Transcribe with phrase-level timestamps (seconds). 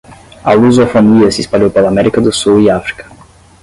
[0.49, 3.05] A lusofonia se espalhou pela América do Sul e África